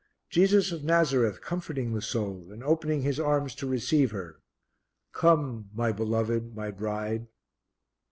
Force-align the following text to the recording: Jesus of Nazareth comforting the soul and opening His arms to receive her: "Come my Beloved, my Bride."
Jesus 0.31 0.71
of 0.71 0.83
Nazareth 0.83 1.41
comforting 1.41 1.93
the 1.93 2.01
soul 2.01 2.51
and 2.51 2.63
opening 2.63 3.03
His 3.03 3.19
arms 3.19 3.53
to 3.53 3.67
receive 3.67 4.09
her: 4.09 4.39
"Come 5.13 5.69
my 5.75 5.91
Beloved, 5.91 6.55
my 6.55 6.71
Bride." 6.71 7.27